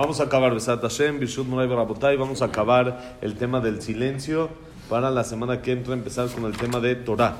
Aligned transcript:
Vamos 0.00 0.18
a 0.18 0.22
acabar, 0.24 0.54
Besat 0.54 0.80
Hashem, 0.80 1.20
Bishut 1.20 1.46
Muray 1.46 1.68
Barabotay, 1.68 2.16
vamos 2.16 2.40
a 2.40 2.46
acabar 2.46 3.18
el 3.20 3.34
tema 3.34 3.60
del 3.60 3.82
silencio 3.82 4.48
para 4.88 5.10
la 5.10 5.24
semana 5.24 5.60
que 5.60 5.72
entra 5.72 5.92
empezar 5.92 6.26
con 6.30 6.46
el 6.46 6.56
tema 6.56 6.80
de 6.80 6.94
Torah. 6.94 7.36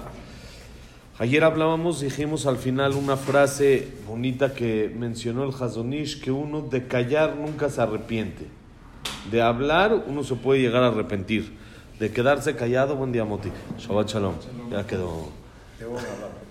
Ayer 1.18 1.42
hablábamos, 1.42 2.02
dijimos 2.02 2.44
al 2.44 2.58
final 2.58 2.96
una 2.96 3.16
frase 3.16 3.88
bonita 4.06 4.52
que 4.52 4.94
mencionó 4.94 5.44
el 5.44 5.54
Hazonish, 5.58 6.20
que 6.20 6.32
uno 6.32 6.60
de 6.60 6.86
callar 6.86 7.34
nunca 7.34 7.70
se 7.70 7.80
arrepiente. 7.80 8.46
De 9.30 9.40
hablar 9.40 10.04
uno 10.06 10.22
se 10.22 10.34
puede 10.34 10.60
llegar 10.60 10.82
a 10.82 10.88
arrepentir. 10.88 11.56
De 11.98 12.12
quedarse 12.12 12.56
callado, 12.56 12.94
buen 12.94 13.10
día 13.10 13.24
Moti. 13.24 13.50
Shabbat 13.78 14.06
Shalom. 14.06 14.34
Ya 14.70 14.86
quedó. 14.86 15.30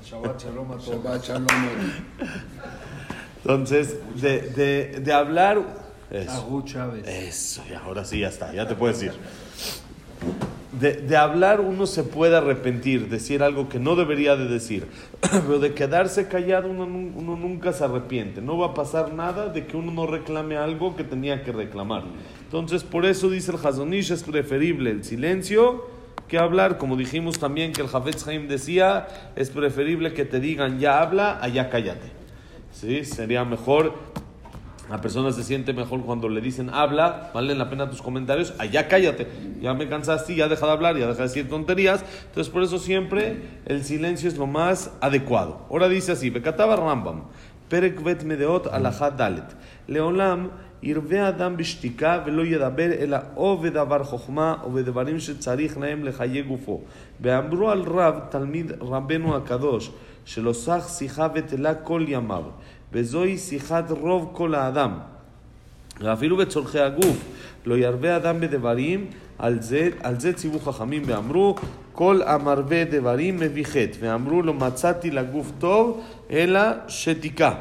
Shabbat 0.04 0.42
Shalom 0.44 0.72
a 0.72 0.76
todos. 0.76 0.88
Shabbat 0.88 1.24
Shalom. 1.24 1.48
Entonces, 3.44 4.00
de, 4.20 4.42
de, 4.42 5.02
de 5.02 5.14
hablar... 5.14 5.88
Eso. 6.12 6.64
Chávez. 6.66 7.08
Eso, 7.08 7.64
y 7.70 7.74
ahora 7.74 8.04
sí, 8.06 8.20
ya 8.20 8.30
está, 8.30 8.54
ya 8.54 8.68
te 8.68 8.76
puedes 8.76 9.02
ir. 9.04 9.12
De, 10.80 10.94
de 10.94 11.18
hablar 11.18 11.62
uno 11.62 11.88
se 11.88 12.04
puede 12.04 12.38
arrepentir, 12.38 13.10
decir 13.10 13.42
algo 13.42 13.70
que 13.70 13.80
no 13.80 13.96
debería 13.96 14.36
de 14.36 14.46
decir, 14.48 14.88
pero 15.22 15.60
de 15.60 15.74
quedarse 15.74 16.28
callado 16.28 16.70
uno, 16.70 16.86
nu- 16.86 17.12
uno 17.16 17.36
nunca 17.36 17.74
se 17.74 17.84
arrepiente. 17.84 18.42
No 18.42 18.58
va 18.58 18.68
a 18.68 18.74
pasar 18.76 19.14
nada 19.14 19.48
de 19.48 19.66
que 19.66 19.76
uno 19.76 19.92
no 19.92 20.06
reclame 20.06 20.58
algo 20.58 20.96
que 20.96 21.04
tenía 21.04 21.44
que 21.44 21.52
reclamar. 21.52 22.04
Entonces, 22.46 22.84
por 22.84 23.06
eso 23.06 23.30
dice 23.30 23.52
el 23.52 23.58
Hazonish, 23.66 24.12
es 24.12 24.24
preferible 24.24 24.92
el 24.92 25.04
silencio 25.04 25.88
que 26.28 26.38
hablar. 26.38 26.78
Como 26.78 26.96
dijimos 26.96 27.40
también 27.40 27.74
que 27.74 27.82
el 27.82 27.88
Hafetz 27.92 28.28
Haim 28.28 28.48
decía, 28.48 29.08
es 29.36 29.50
preferible 29.50 30.14
que 30.14 30.24
te 30.26 30.40
digan 30.40 30.80
ya 30.80 31.02
habla, 31.02 31.40
allá 31.42 31.70
cállate. 31.70 32.12
¿Sí? 32.72 33.04
Sería 33.06 33.44
mejor 33.44 33.96
la 34.91 35.01
persona 35.01 35.33
se 35.33 35.43
siente 35.43 35.73
mejor 35.73 36.03
cuando 36.03 36.29
le 36.29 36.43
dicen 36.43 36.69
habla, 36.69 37.31
valen 37.33 37.57
la 37.57 37.71
pena 37.71 37.89
tus 37.89 38.03
comentarios, 38.03 38.53
allá 38.59 38.87
cállate, 38.87 39.27
ya 39.61 39.73
me 39.73 39.89
cansaste, 39.89 40.35
ya 40.35 40.47
deja 40.47 40.67
de 40.67 40.73
hablar, 40.73 40.99
ya 40.99 41.07
deja 41.07 41.23
de 41.23 41.29
decir 41.29 41.49
tonterías. 41.49 42.05
Entonces 42.27 42.53
por 42.53 42.63
eso 42.63 42.79
siempre 42.79 43.43
el 43.65 43.83
silencio 43.83 44.29
es 44.29 44.37
lo 44.37 44.47
más 44.47 44.93
adecuado. 45.01 45.67
Ahora 45.71 45.89
dice 45.89 46.13
así, 46.13 46.29
Bekataba 46.29 46.77
Rambam, 46.77 47.25
Perek 47.71 48.05
vet 48.05 48.25
medeot 48.25 48.67
alajat 48.67 49.17
dalet, 49.17 49.55
לעולם 49.89 50.49
ירווה 50.83 51.29
אדם 51.29 51.57
בשתיקה 51.57 52.23
ולא 52.27 52.43
ידבר 52.43 52.93
אלא 52.93 53.19
או 53.37 53.59
בדבר 53.59 54.05
חוכמה 54.05 54.55
או 54.63 54.71
בדברים 54.71 55.21
שצריך 55.21 55.79
להם 55.79 56.05
לחיי 56.05 56.43
גופו. 56.43 56.81
ואמרו 57.21 57.71
על 57.71 57.83
רב, 57.83 58.19
תלמיד 58.31 58.73
רבנו 58.81 59.37
הקדוש, 59.37 59.91
שלא 60.25 60.53
סח 60.53 60.89
שיחה 60.99 61.29
ותלה 61.35 61.75
כל 61.75 62.05
ימיו, 62.09 62.43
וזוהי 62.94 63.38
שיחת 63.38 63.92
רוב 63.92 64.30
כל 64.34 64.56
האדם. 64.56 64.92
ואפילו 66.02 66.38
בצורכי 66.38 66.80
הגוף, 66.80 67.18
לא 67.66 67.78
ירבה 67.78 68.16
אדם 68.16 68.40
בדברים, 68.40 69.06
על 69.40 69.62
זה, 69.62 69.90
על 70.04 70.20
זה 70.20 70.34
ציוו 70.34 70.60
חכמים 70.60 71.02
ואמרו, 71.06 71.56
כל 71.94 72.22
המרבה 72.26 72.84
דברים 72.84 73.40
מביא 73.40 73.66
חטא, 73.66 73.98
ואמרו 74.00 74.42
לא 74.42 74.54
מצאתי 74.54 75.12
לגוף 75.12 75.52
טוב, 75.60 76.02
אלא 76.32 76.62
שתיקה. 76.88 77.54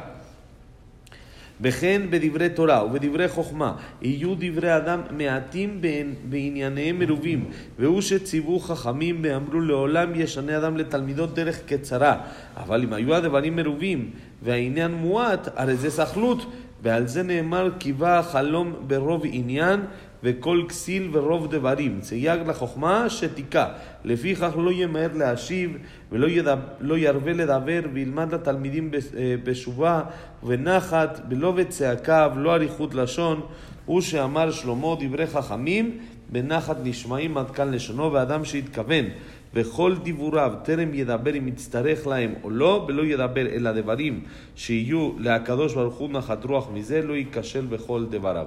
וכן 1.61 2.01
בדברי 2.09 2.49
תורה 2.49 2.85
ובדברי 2.85 3.27
חוכמה 3.27 3.75
יהיו 4.01 4.35
דברי 4.39 4.77
אדם 4.77 5.01
מעטים 5.11 5.81
בענייניהם 6.29 6.99
מרובים 6.99 7.45
והוא 7.79 8.01
שציוו 8.01 8.59
חכמים 8.59 9.19
ואמרו 9.23 9.59
לעולם 9.59 10.15
ישנה 10.15 10.57
אדם 10.57 10.77
לתלמידות 10.77 11.35
דרך 11.35 11.59
קצרה 11.65 12.17
אבל 12.57 12.83
אם 12.83 12.93
היו 12.93 13.15
הדברים 13.15 13.55
מרובים 13.55 14.11
והעניין 14.43 14.91
מועט 14.91 15.47
הרי 15.55 15.75
זה 15.75 15.91
סכלות 15.91 16.45
ועל 16.83 17.07
זה 17.07 17.23
נאמר 17.23 17.69
קיווה 17.77 18.19
החלום 18.19 18.73
ברוב 18.87 19.21
עניין 19.25 19.79
וכל 20.23 20.63
כסיל 20.69 21.09
ורוב 21.11 21.51
דברים. 21.51 21.99
סייג 22.01 22.39
לחוכמה 22.47 23.09
שתיקה. 23.09 23.67
לפיכך 24.05 24.51
לא 24.57 24.71
ימהר 24.71 25.09
להשיב 25.15 25.77
ולא 26.11 26.27
ידב, 26.27 26.57
לא 26.79 26.97
ירבה 26.97 27.33
לדבר 27.33 27.81
וילמד 27.93 28.33
לתלמידים 28.33 28.91
אה, 28.93 29.35
בשובה 29.43 30.01
ונחת 30.43 31.21
ולא 31.29 31.51
בצעקה 31.51 32.27
ולא 32.35 32.55
אריכות 32.55 32.95
לשון. 32.95 33.41
הוא 33.85 34.01
שאמר 34.01 34.51
שלמה 34.51 34.95
דברי 34.99 35.27
חכמים 35.27 35.97
בנחת 36.31 36.77
נשמעים 36.83 37.37
עד 37.37 37.51
כאן 37.51 37.71
לשונו 37.71 38.13
ואדם 38.13 38.45
שהתכוון 38.45 39.05
וכל 39.53 39.95
דיבוריו 40.03 40.53
טרם 40.63 40.93
ידבר 40.93 41.37
אם 41.37 41.47
יצטרך 41.47 42.07
להם 42.07 42.33
או 42.43 42.49
לא 42.49 42.85
ולא 42.87 43.03
ידבר 43.03 43.47
אלא 43.47 43.71
דברים 43.71 44.23
שיהיו 44.55 45.11
לקדוש 45.19 45.73
ברוך 45.73 45.95
הוא 45.95 46.09
נחת 46.09 46.45
רוח 46.45 46.69
מזה 46.73 47.01
לא 47.01 47.13
ייכשל 47.13 47.65
בכל 47.65 48.05
דבריו 48.09 48.45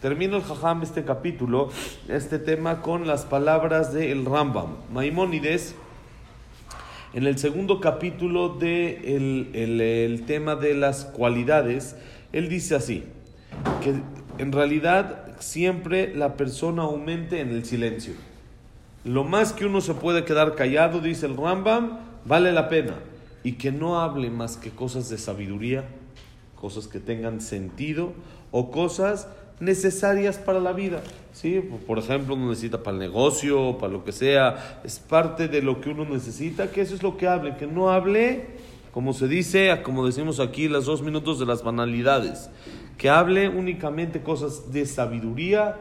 Termino 0.00 0.36
el 0.36 0.42
Jajam 0.42 0.82
este 0.82 1.04
capítulo, 1.04 1.70
este 2.08 2.38
tema, 2.38 2.82
con 2.82 3.06
las 3.06 3.24
palabras 3.24 3.94
de 3.94 4.12
el 4.12 4.26
Rambam. 4.26 4.76
Maimónides, 4.92 5.74
en 7.14 7.26
el 7.26 7.38
segundo 7.38 7.80
capítulo 7.80 8.50
del 8.50 8.58
de 8.58 9.16
el, 9.64 9.80
el 9.80 10.26
tema 10.26 10.54
de 10.54 10.74
las 10.74 11.06
cualidades, 11.06 11.96
él 12.34 12.50
dice 12.50 12.74
así, 12.74 13.04
que 13.82 13.94
en 14.36 14.52
realidad 14.52 15.34
siempre 15.38 16.14
la 16.14 16.36
persona 16.36 16.82
aumente 16.82 17.40
en 17.40 17.48
el 17.48 17.64
silencio. 17.64 18.12
Lo 19.02 19.24
más 19.24 19.54
que 19.54 19.64
uno 19.64 19.80
se 19.80 19.94
puede 19.94 20.24
quedar 20.24 20.56
callado, 20.56 21.00
dice 21.00 21.24
el 21.24 21.38
Rambam, 21.38 22.00
vale 22.26 22.52
la 22.52 22.68
pena. 22.68 22.96
Y 23.44 23.52
que 23.52 23.72
no 23.72 23.98
hable 23.98 24.28
más 24.28 24.58
que 24.58 24.70
cosas 24.72 25.08
de 25.08 25.16
sabiduría, 25.16 25.84
cosas 26.54 26.86
que 26.86 27.00
tengan 27.00 27.40
sentido 27.40 28.12
o 28.50 28.70
cosas 28.70 29.28
necesarias 29.60 30.38
para 30.38 30.60
la 30.60 30.72
vida. 30.72 31.02
¿sí? 31.32 31.60
Por 31.86 31.98
ejemplo, 31.98 32.34
uno 32.34 32.50
necesita 32.50 32.82
para 32.82 32.96
el 32.96 33.00
negocio, 33.00 33.78
para 33.78 33.92
lo 33.92 34.04
que 34.04 34.12
sea, 34.12 34.80
es 34.84 34.98
parte 34.98 35.48
de 35.48 35.62
lo 35.62 35.80
que 35.80 35.90
uno 35.90 36.04
necesita, 36.04 36.70
que 36.70 36.82
eso 36.82 36.94
es 36.94 37.02
lo 37.02 37.16
que 37.16 37.26
hable, 37.26 37.56
que 37.56 37.66
no 37.66 37.90
hable, 37.90 38.46
como 38.92 39.12
se 39.12 39.28
dice, 39.28 39.80
como 39.82 40.06
decimos 40.06 40.40
aquí, 40.40 40.68
los 40.68 40.86
dos 40.86 41.02
minutos 41.02 41.38
de 41.38 41.46
las 41.46 41.62
banalidades, 41.62 42.50
que 42.98 43.10
hable 43.10 43.48
únicamente 43.48 44.22
cosas 44.22 44.72
de 44.72 44.86
sabiduría, 44.86 45.76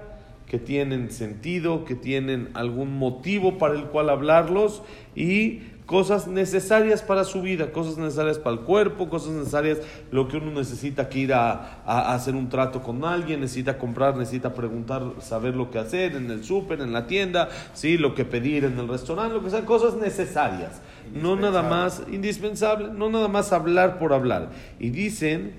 que 0.48 0.60
tienen 0.60 1.12
sentido, 1.12 1.86
que 1.86 1.96
tienen 1.96 2.50
algún 2.54 2.98
motivo 2.98 3.58
para 3.58 3.74
el 3.74 3.86
cual 3.86 4.10
hablarlos 4.10 4.84
y 5.16 5.62
cosas 5.86 6.28
necesarias 6.28 7.04
para 7.04 7.24
su 7.24 7.42
vida, 7.44 7.72
cosas 7.72 7.98
necesarias 7.98 8.40
para 8.40 8.56
el 8.56 8.62
cuerpo, 8.64 9.08
cosas 9.08 9.34
necesarias, 9.34 9.78
lo 10.12 10.28
que 10.28 10.38
uno 10.38 10.52
necesita 10.52 11.10
que 11.10 11.20
ir 11.20 11.34
a, 11.34 11.52
a- 11.86 12.12
a 12.12 12.16
hacer 12.16 12.34
un 12.36 12.50
trato 12.50 12.82
con 12.82 13.06
alguien, 13.06 13.42
necesita 13.42 13.78
comprar, 13.78 14.18
necesita 14.18 14.54
preguntar, 14.56 15.04
saber 15.22 15.56
lo 15.56 15.70
que 15.70 15.78
hacer 15.78 16.16
en 16.16 16.32
el 16.32 16.44
súper, 16.44 16.82
en 16.82 16.92
la 16.92 17.06
tienda, 17.06 17.50
sí, 17.74 17.98
lo 17.98 18.16
que 18.16 18.26
pedir 18.26 18.64
en 18.66 18.80
el 18.80 18.88
restaurante, 18.88 19.36
lo 19.36 19.44
que 19.44 19.52
sea, 19.52 19.64
cosas 19.66 19.96
necesarias, 19.96 20.82
no 21.14 21.36
nada 21.36 21.62
más 21.62 22.02
indispensable, 22.12 22.88
no 22.92 23.10
nada 23.10 23.28
más 23.28 23.54
hablar 23.54 24.00
por 24.00 24.12
hablar. 24.14 24.50
Y 24.80 24.90
dicen, 24.90 25.54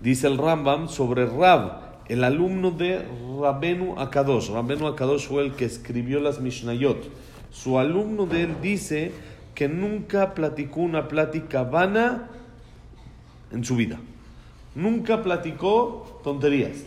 dice 0.00 0.28
el 0.28 0.38
Rambam 0.38 0.88
sobre 0.88 1.26
Rab, 1.26 1.86
el 2.08 2.22
alumno 2.22 2.70
de 2.70 3.04
Rabenu 3.40 3.98
Akadosh. 3.98 4.50
Rabenu 4.50 4.86
Akadosh 4.86 5.26
fue 5.26 5.44
el 5.44 5.52
que 5.54 5.64
escribió 5.64 6.20
las 6.20 6.40
Mishnayot. 6.40 7.25
Su 7.62 7.78
alumno 7.78 8.26
de 8.26 8.42
él 8.42 8.56
dice 8.60 9.12
que 9.54 9.66
nunca 9.66 10.34
platicó 10.34 10.80
una 10.80 11.08
plática 11.08 11.62
vana 11.62 12.28
en 13.50 13.64
su 13.64 13.76
vida. 13.76 13.98
Nunca 14.74 15.22
platicó 15.22 16.20
tonterías, 16.22 16.84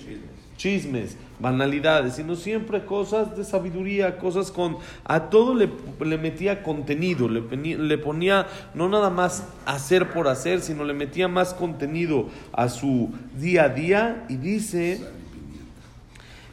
chismes, 0.58 1.18
banalidades, 1.40 2.14
sino 2.14 2.36
siempre 2.36 2.86
cosas 2.86 3.36
de 3.36 3.44
sabiduría, 3.44 4.20
cosas 4.20 4.52
con... 4.52 4.78
A 5.06 5.32
todo 5.32 5.56
le, 5.56 6.18
metía 6.20 6.62
contenido, 6.62 7.28
le, 7.28 7.42
le 7.78 7.98
ponía 7.98 8.46
no 8.76 8.90
nada 8.90 9.10
más 9.10 9.48
hacer 9.66 10.12
por 10.12 10.28
hacer, 10.28 10.62
sino 10.62 10.84
le 10.84 10.94
metía 10.94 11.28
más 11.28 11.56
contenido 11.56 12.28
a 12.54 12.70
su 12.70 13.10
día 13.36 13.64
a 13.64 13.70
día 13.70 14.26
y 14.30 14.36
dice 14.36 15.02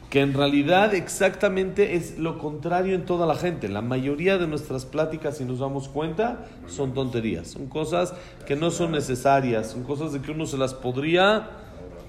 que 0.09 0.21
en 0.21 0.33
realidad 0.33 0.93
exactamente 0.93 1.95
es 1.95 2.17
lo 2.17 2.39
contrario 2.39 2.95
en 2.95 3.05
toda 3.05 3.25
la 3.25 3.35
gente. 3.35 3.67
La 3.67 3.81
mayoría 3.81 4.37
de 4.37 4.47
nuestras 4.47 4.85
pláticas, 4.85 5.37
si 5.37 5.43
nos 5.43 5.59
damos 5.59 5.89
cuenta, 5.89 6.45
son 6.67 6.93
tonterías, 6.93 7.47
son 7.49 7.67
cosas 7.67 8.13
que 8.45 8.55
no 8.55 8.71
son 8.71 8.91
necesarias, 8.91 9.71
son 9.71 9.83
cosas 9.83 10.13
de 10.13 10.21
que 10.21 10.31
uno 10.31 10.45
se 10.45 10.57
las 10.57 10.73
podría 10.73 11.49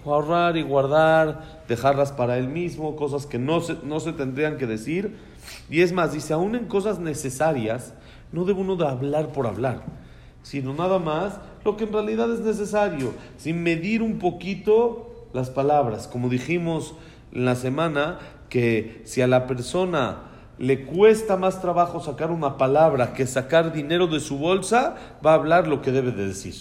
ahorrar 0.05 0.56
y 0.56 0.62
guardar, 0.62 1.62
dejarlas 1.67 2.12
para 2.12 2.39
él 2.39 2.49
mismo, 2.49 2.95
cosas 2.95 3.27
que 3.27 3.39
no 3.39 3.61
se, 3.61 3.77
no 3.83 3.99
se 3.99 4.12
tendrían 4.12 4.59
que 4.59 4.67
decir. 4.67 5.17
Y 5.69 5.81
es 5.81 5.93
más, 5.93 6.12
dice, 6.12 6.33
aún 6.33 6.55
en 6.55 6.67
cosas 6.67 7.00
necesarias, 7.00 7.95
no 8.33 8.45
debe 8.45 8.61
uno 8.61 8.77
de 8.77 8.87
hablar 8.87 9.33
por 9.33 9.47
hablar, 9.47 9.83
sino 10.43 10.73
nada 10.73 11.00
más 11.00 11.41
lo 11.65 11.77
que 11.77 11.85
en 11.85 11.93
realidad 11.93 12.33
es 12.33 12.41
necesario, 12.41 13.12
sin 13.39 13.62
medir 13.62 14.03
un 14.03 14.19
poquito 14.19 15.27
las 15.33 15.50
palabras, 15.50 16.06
como 16.06 16.29
dijimos 16.29 16.95
en 17.32 17.44
la 17.44 17.54
semana, 17.54 18.19
que 18.48 19.02
si 19.04 19.22
a 19.22 19.26
la 19.26 19.46
persona 19.46 20.28
le 20.58 20.84
cuesta 20.84 21.36
más 21.36 21.60
trabajo 21.60 22.00
sacar 22.00 22.30
una 22.30 22.56
palabra 22.56 23.12
que 23.12 23.26
sacar 23.26 23.72
dinero 23.72 24.06
de 24.06 24.20
su 24.20 24.38
bolsa, 24.38 24.96
va 25.25 25.32
a 25.32 25.34
hablar 25.34 25.69
lo 25.69 25.82
que 25.82 25.92
debe 25.92 26.10
de 26.10 26.26
decir. 26.26 26.54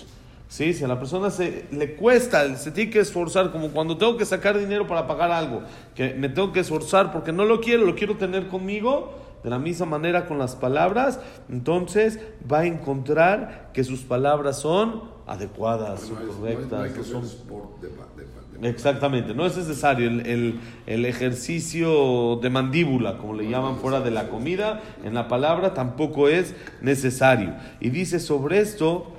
¿Sí? 0.49 0.73
Si 0.73 0.83
a 0.83 0.87
la 0.87 0.97
persona 0.97 1.29
se, 1.29 1.65
le 1.71 1.95
cuesta, 1.95 2.55
se 2.55 2.71
tiene 2.71 2.89
que 2.89 2.99
esforzar, 2.99 3.51
como 3.51 3.69
cuando 3.69 3.97
tengo 3.97 4.15
que 4.15 4.25
sacar 4.25 4.57
dinero 4.57 4.87
para 4.87 5.05
pagar 5.05 5.31
algo, 5.31 5.63
que 5.93 6.13
me 6.13 6.29
tengo 6.29 6.53
que 6.53 6.61
esforzar 6.61 7.11
porque 7.11 7.33
no 7.33 7.43
lo 7.43 7.59
quiero, 7.59 7.85
lo 7.85 7.95
quiero 7.95 8.15
tener 8.15 8.47
conmigo, 8.47 9.26
de 9.47 9.51
la 9.51 9.59
misma 9.59 9.85
manera 9.85 10.25
con 10.25 10.37
las 10.39 10.57
palabras, 10.57 11.21
entonces 11.47 12.19
va 12.51 12.59
a 12.59 12.65
encontrar 12.65 13.69
que 13.73 13.85
sus 13.85 14.01
palabras 14.01 14.59
son 14.59 15.03
adecuadas, 15.25 16.09
No 16.11 16.19
es- 16.19 16.35
correctas. 16.35 16.97
no 16.97 17.03
son- 17.03 17.21
de, 17.81 17.87
de 17.87 17.93
de- 18.59 18.69
Exactamente, 18.69 19.33
no 19.33 19.45
es 19.45 19.55
necesario 19.55 20.09
el, 20.09 20.25
el- 20.27 20.59
el 20.85 21.05
ejercicio 21.05 22.35
de 22.41 22.49
mandíbula, 22.49 23.17
como 23.19 23.35
le 23.35 23.49
llaman 23.49 23.77
fuera 23.77 24.01
de 24.01 24.11
la 24.11 24.27
comida, 24.27 24.81
en 25.05 25.13
la 25.13 25.29
palabra 25.29 25.73
tampoco 25.73 26.27
es 26.27 26.53
necesario. 26.81 27.53
Y 27.79 27.89
dice 27.89 28.19
sobre 28.19 28.59
esto, 28.59 29.13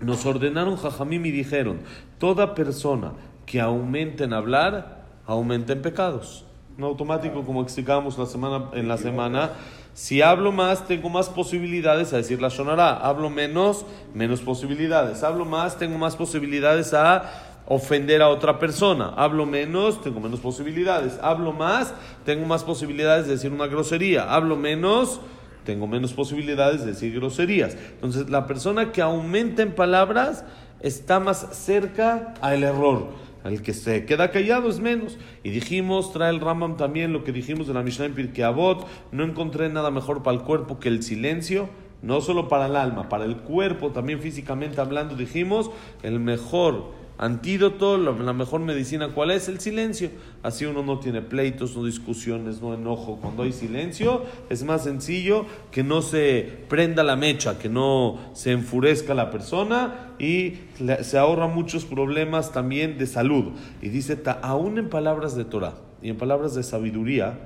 nos 0.00 0.26
ordenaron 0.26 0.76
Jajamim 0.76 1.24
y 1.24 1.30
dijeron, 1.30 1.78
toda 2.18 2.54
persona 2.54 3.12
que 3.46 3.62
aumente 3.62 4.24
en 4.24 4.34
hablar, 4.34 5.06
aumenta 5.24 5.72
en 5.72 5.80
pecados. 5.80 6.44
No 6.78 6.86
automático, 6.86 7.42
como 7.42 7.60
explicábamos 7.60 8.16
la 8.18 8.26
semana, 8.26 8.70
en 8.72 8.86
la 8.86 8.96
semana. 8.98 9.50
Si 9.94 10.22
hablo 10.22 10.52
más, 10.52 10.86
tengo 10.86 11.08
más 11.08 11.28
posibilidades 11.28 12.12
a 12.12 12.18
decir 12.18 12.40
la 12.40 12.50
shonara. 12.50 12.98
Hablo 12.98 13.30
menos, 13.30 13.84
menos 14.14 14.42
posibilidades. 14.42 15.24
Hablo 15.24 15.44
más, 15.44 15.76
tengo 15.76 15.98
más 15.98 16.14
posibilidades 16.14 16.94
a 16.94 17.64
ofender 17.66 18.22
a 18.22 18.28
otra 18.28 18.60
persona. 18.60 19.12
Hablo 19.16 19.44
menos, 19.44 20.00
tengo 20.02 20.20
menos 20.20 20.38
posibilidades. 20.38 21.18
Hablo 21.20 21.52
más, 21.52 21.92
tengo 22.24 22.46
más 22.46 22.62
posibilidades 22.62 23.26
de 23.26 23.32
decir 23.32 23.50
una 23.50 23.66
grosería. 23.66 24.32
Hablo 24.32 24.54
menos, 24.54 25.20
tengo 25.64 25.88
menos 25.88 26.12
posibilidades 26.12 26.82
de 26.82 26.92
decir 26.92 27.12
groserías. 27.12 27.76
Entonces, 27.94 28.30
la 28.30 28.46
persona 28.46 28.92
que 28.92 29.02
aumenta 29.02 29.62
en 29.62 29.74
palabras 29.74 30.44
está 30.78 31.18
más 31.18 31.44
cerca 31.56 32.34
al 32.40 32.62
error. 32.62 33.08
El 33.44 33.62
que 33.62 33.72
se 33.72 34.04
queda 34.04 34.30
callado 34.30 34.68
es 34.68 34.80
menos. 34.80 35.18
Y 35.42 35.50
dijimos, 35.50 36.12
trae 36.12 36.30
el 36.30 36.40
Rambam 36.40 36.76
también 36.76 37.12
lo 37.12 37.24
que 37.24 37.32
dijimos 37.32 37.66
de 37.66 37.74
la 37.74 37.82
Mishnah 37.82 38.06
en 38.06 38.14
Pirkei 38.14 38.44
Avot, 38.44 38.86
no 39.12 39.24
encontré 39.24 39.68
nada 39.68 39.90
mejor 39.90 40.22
para 40.22 40.36
el 40.36 40.42
cuerpo 40.42 40.78
que 40.78 40.88
el 40.88 41.02
silencio, 41.02 41.68
no 42.02 42.20
solo 42.20 42.48
para 42.48 42.66
el 42.66 42.76
alma, 42.76 43.08
para 43.08 43.24
el 43.24 43.38
cuerpo, 43.38 43.90
también 43.90 44.20
físicamente 44.20 44.80
hablando, 44.80 45.16
dijimos, 45.16 45.70
el 46.02 46.20
mejor 46.20 46.92
antídoto, 47.18 47.98
la, 47.98 48.32
mejor 48.32 48.60
medicina, 48.60 49.08
¿cuál 49.08 49.32
es? 49.32 49.48
El 49.48 49.60
silencio. 49.60 50.10
Así 50.42 50.64
uno 50.64 50.82
no 50.82 51.00
tiene 51.00 51.20
pleitos, 51.20 51.76
no 51.76 51.84
discusiones, 51.84 52.62
no 52.62 52.72
enojo. 52.74 53.18
Cuando 53.20 53.42
hay 53.42 53.52
silencio 53.52 54.22
es 54.48 54.62
más 54.62 54.84
sencillo 54.84 55.44
que 55.72 55.82
no 55.82 56.00
se 56.00 56.48
prenda 56.68 57.02
la 57.02 57.16
mecha, 57.16 57.58
que 57.58 57.68
no 57.68 58.18
se 58.32 58.52
enfurezca 58.52 59.14
la 59.14 59.30
persona 59.30 60.14
y 60.18 60.54
se 61.02 61.18
ahorra 61.18 61.48
muchos 61.48 61.84
problemas 61.84 62.52
también 62.52 62.98
de 62.98 63.06
salud. 63.06 63.52
Y 63.82 63.88
dice, 63.88 64.16
ta- 64.16 64.38
aún 64.42 64.78
en 64.78 64.88
palabras 64.88 65.36
de 65.36 65.44
Torah 65.44 65.74
y 66.00 66.10
en 66.10 66.16
palabras 66.16 66.54
de 66.54 66.62
sabiduría, 66.62 67.38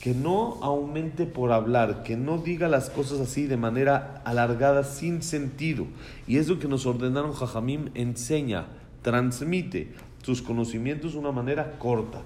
que 0.00 0.12
no 0.12 0.58
aumente 0.62 1.24
por 1.24 1.52
hablar, 1.52 2.02
que 2.02 2.16
no 2.16 2.36
diga 2.36 2.68
las 2.68 2.90
cosas 2.90 3.18
así 3.20 3.46
de 3.46 3.56
manera 3.56 4.20
alargada, 4.26 4.84
sin 4.84 5.22
sentido. 5.22 5.86
Y 6.26 6.36
es 6.36 6.48
lo 6.48 6.58
que 6.58 6.68
nos 6.68 6.84
ordenaron 6.84 7.32
Jajamim, 7.32 7.90
enseña, 7.94 8.66
transmite 9.06 9.92
tus 10.20 10.42
conocimientos 10.42 11.12
de 11.12 11.20
una 11.20 11.30
manera 11.30 11.78
corta. 11.78 12.22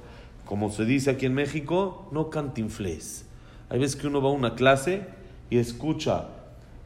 Como 0.47 0.71
se 0.71 0.87
dice 0.87 1.11
aquí 1.11 1.27
en 1.27 1.35
México, 1.35 2.09
no 2.11 2.31
cantinfles. 2.31 3.27
Hay 3.69 3.81
veces 3.81 3.97
que 3.97 4.07
uno 4.07 4.23
va 4.23 4.31
a 4.31 4.33
una 4.33 4.55
clase 4.55 5.03
y 5.51 5.59
escucha 5.59 6.29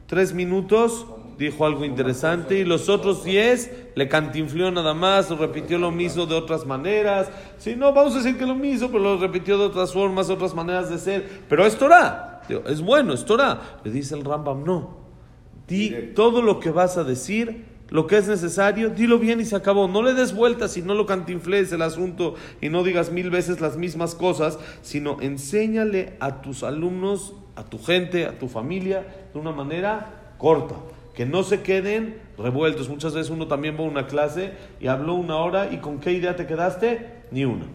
tres 0.05 0.33
minutos, 0.33 1.05
dijo 1.37 1.65
algo 1.65 1.85
interesante, 1.85 2.59
y 2.59 2.65
los 2.65 2.89
otros 2.89 3.23
diez 3.23 3.71
le 3.95 4.09
cantinfleó 4.09 4.69
nada 4.69 4.93
más, 4.93 5.31
o 5.31 5.37
repitió 5.37 5.77
lo 5.77 5.91
mismo 5.91 6.25
de 6.25 6.35
otras 6.35 6.65
maneras. 6.65 7.29
Si 7.57 7.77
no, 7.77 7.93
vamos 7.93 8.15
a 8.15 8.17
decir 8.17 8.37
que 8.37 8.45
lo 8.45 8.55
mismo, 8.55 8.89
pero 8.89 8.99
lo 8.99 9.17
repitió 9.17 9.57
de 9.57 9.63
otras 9.63 9.93
formas, 9.93 10.29
otras 10.29 10.53
maneras 10.53 10.89
de 10.89 10.97
ser. 10.97 11.43
Pero 11.47 11.65
es 11.65 11.77
Torah, 11.77 12.41
es 12.67 12.81
bueno, 12.81 13.13
es 13.13 13.23
Torah. 13.23 13.79
Le 13.85 13.91
dice 13.91 14.13
el 14.13 14.25
Rambam, 14.25 14.65
no. 14.65 15.05
Di 15.69 16.11
todo 16.13 16.41
lo 16.41 16.59
que 16.59 16.71
vas 16.71 16.97
a 16.97 17.05
decir, 17.05 17.74
lo 17.89 18.07
que 18.07 18.17
es 18.17 18.27
necesario, 18.27 18.89
dilo 18.89 19.19
bien 19.19 19.39
y 19.39 19.45
se 19.45 19.55
acabó. 19.55 19.87
No 19.87 20.01
le 20.01 20.13
des 20.13 20.33
vueltas 20.33 20.75
y 20.77 20.81
no 20.81 20.95
lo 20.95 21.05
cantinfles 21.05 21.71
el 21.71 21.81
asunto 21.83 22.35
y 22.61 22.69
no 22.69 22.83
digas 22.83 23.11
mil 23.11 23.29
veces 23.29 23.61
las 23.61 23.77
mismas 23.77 24.15
cosas, 24.15 24.57
sino 24.81 25.17
enséñale 25.21 26.13
a 26.19 26.41
tus 26.41 26.63
alumnos, 26.63 27.33
a 27.55 27.63
tu 27.63 27.77
gente, 27.77 28.25
a 28.25 28.39
tu 28.39 28.47
familia, 28.47 29.05
de 29.33 29.39
una 29.39 29.51
manera 29.51 30.33
corta. 30.37 30.75
Que 31.13 31.25
no 31.25 31.43
se 31.43 31.61
queden 31.61 32.19
revueltos. 32.37 32.89
Muchas 32.89 33.13
veces 33.13 33.29
uno 33.29 33.47
también 33.47 33.75
va 33.75 33.81
a 33.81 33.87
una 33.87 34.07
clase 34.07 34.51
y 34.81 34.87
habló 34.87 35.13
una 35.13 35.37
hora 35.37 35.71
y 35.71 35.77
con 35.77 35.99
qué 35.99 36.11
idea 36.11 36.35
te 36.35 36.45
quedaste? 36.45 37.23
Ni 37.31 37.45
una. 37.45 37.65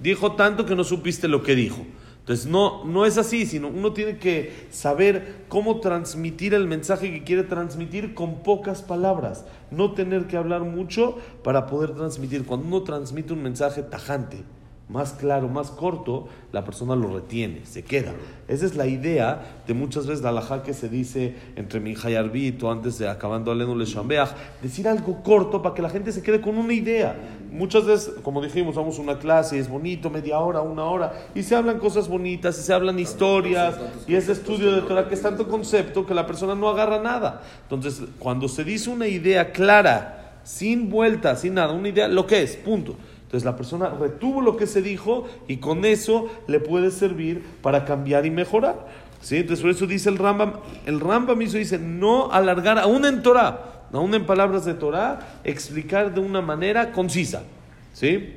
Dijo 0.00 0.32
tanto 0.32 0.66
que 0.66 0.74
no 0.74 0.82
supiste 0.82 1.28
lo 1.28 1.42
que 1.42 1.54
dijo. 1.54 1.84
Entonces 2.20 2.46
no, 2.46 2.84
no 2.84 3.06
es 3.06 3.18
así, 3.18 3.46
sino 3.46 3.68
uno 3.68 3.92
tiene 3.92 4.18
que 4.18 4.52
saber 4.70 5.44
cómo 5.48 5.80
transmitir 5.80 6.54
el 6.54 6.66
mensaje 6.66 7.10
que 7.10 7.24
quiere 7.24 7.42
transmitir 7.42 8.14
con 8.14 8.42
pocas 8.42 8.82
palabras. 8.82 9.46
No 9.70 9.94
tener 9.94 10.26
que 10.26 10.36
hablar 10.36 10.62
mucho 10.62 11.18
para 11.42 11.66
poder 11.66 11.94
transmitir. 11.94 12.44
Cuando 12.44 12.66
uno 12.66 12.82
transmite 12.82 13.32
un 13.32 13.42
mensaje 13.42 13.82
tajante, 13.82 14.44
más 14.90 15.12
claro, 15.12 15.48
más 15.48 15.70
corto, 15.70 16.26
la 16.50 16.64
persona 16.64 16.96
lo 16.96 17.14
retiene, 17.14 17.64
se 17.64 17.84
queda. 17.84 18.12
Esa 18.48 18.66
es 18.66 18.74
la 18.74 18.88
idea 18.88 19.62
de 19.66 19.72
muchas 19.72 20.08
veces 20.08 20.22
la 20.22 20.30
alajá 20.30 20.64
que 20.64 20.74
se 20.74 20.88
dice 20.88 21.36
entre 21.54 21.78
Minja 21.78 22.10
y 22.10 22.16
Arbit 22.16 22.60
o 22.64 22.72
antes 22.72 22.98
de 22.98 23.08
acabando 23.08 23.52
Alenu 23.52 23.76
Le 23.76 23.84
Shambeach, 23.84 24.30
decir 24.60 24.88
algo 24.88 25.22
corto 25.22 25.62
para 25.62 25.76
que 25.76 25.82
la 25.82 25.90
gente 25.90 26.10
se 26.10 26.22
quede 26.22 26.40
con 26.40 26.58
una 26.58 26.74
idea. 26.74 27.16
Muchas 27.52 27.86
veces, 27.86 28.14
como 28.24 28.42
dijimos, 28.42 28.74
vamos 28.74 28.98
a 28.98 29.02
una 29.02 29.18
clase 29.18 29.56
y 29.56 29.60
es 29.60 29.68
bonito, 29.68 30.10
media 30.10 30.40
hora, 30.40 30.60
una 30.60 30.84
hora, 30.84 31.12
y 31.36 31.44
se 31.44 31.54
hablan 31.54 31.78
cosas 31.78 32.08
bonitas, 32.08 32.58
y 32.58 32.62
se 32.62 32.72
hablan 32.72 32.98
historias, 32.98 33.76
y 34.08 34.16
es 34.16 34.28
estudio 34.28 34.72
de 34.72 34.82
Torah 34.82 35.08
que 35.08 35.14
es 35.14 35.22
tanto 35.22 35.46
concepto 35.46 36.04
que 36.04 36.14
la 36.14 36.26
persona 36.26 36.56
no 36.56 36.68
agarra 36.68 37.00
nada. 37.00 37.42
Entonces, 37.62 38.02
cuando 38.18 38.48
se 38.48 38.64
dice 38.64 38.90
una 38.90 39.06
idea 39.06 39.52
clara, 39.52 40.40
sin 40.42 40.90
vueltas, 40.90 41.42
sin 41.42 41.54
nada, 41.54 41.72
una 41.72 41.88
idea, 41.88 42.08
lo 42.08 42.26
que 42.26 42.42
es, 42.42 42.56
punto. 42.56 42.96
Entonces 43.30 43.44
la 43.44 43.56
persona 43.56 43.90
retuvo 43.90 44.40
lo 44.40 44.56
que 44.56 44.66
se 44.66 44.82
dijo 44.82 45.24
y 45.46 45.58
con 45.58 45.84
eso 45.84 46.28
le 46.48 46.58
puede 46.58 46.90
servir 46.90 47.44
para 47.62 47.84
cambiar 47.84 48.26
y 48.26 48.30
mejorar. 48.30 48.88
¿Sí? 49.20 49.36
Entonces 49.36 49.62
por 49.62 49.70
eso 49.70 49.86
dice 49.86 50.08
el 50.08 50.18
Rambam, 50.18 50.54
el 50.84 50.98
Rambam 50.98 51.38
mismo 51.38 51.60
dice, 51.60 51.78
no 51.78 52.32
alargar, 52.32 52.80
aún 52.80 53.04
en 53.04 53.22
Torah, 53.22 53.86
aún 53.92 54.12
en 54.14 54.26
palabras 54.26 54.64
de 54.64 54.74
Torah, 54.74 55.38
explicar 55.44 56.12
de 56.12 56.18
una 56.18 56.40
manera 56.40 56.90
concisa. 56.90 57.44
¿Sí? 57.92 58.34